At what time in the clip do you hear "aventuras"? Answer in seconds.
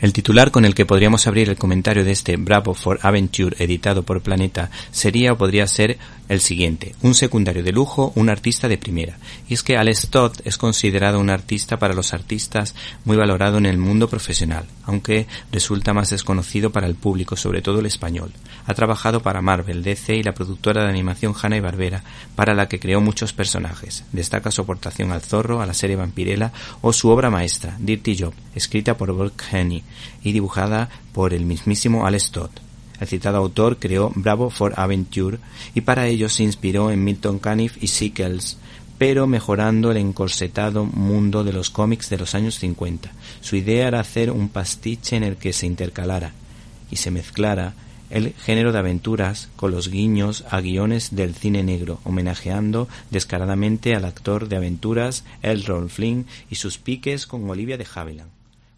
48.80-49.48, 54.56-55.24